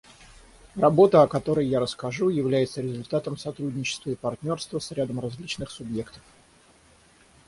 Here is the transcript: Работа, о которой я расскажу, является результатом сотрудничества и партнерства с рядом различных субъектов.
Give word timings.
Работа, 0.75 1.21
о 1.21 1.27
которой 1.27 1.67
я 1.67 1.79
расскажу, 1.79 2.29
является 2.29 2.81
результатом 2.81 3.37
сотрудничества 3.37 4.09
и 4.09 4.15
партнерства 4.15 4.79
с 4.79 4.89
рядом 4.91 5.19
различных 5.19 5.69
субъектов. 5.69 6.23